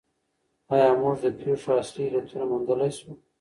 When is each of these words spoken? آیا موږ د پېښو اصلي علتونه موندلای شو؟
آیا 0.73 0.89
موږ 1.01 1.15
د 1.21 1.25
پېښو 1.39 1.71
اصلي 1.81 2.05
علتونه 2.11 2.45
موندلای 2.51 2.91
شو؟ 2.97 3.11